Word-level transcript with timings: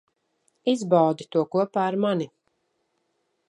Izbaudi 0.73 1.27
to 1.35 1.43
kopā 1.57 1.85
ar 1.91 2.01
mani. 2.07 2.31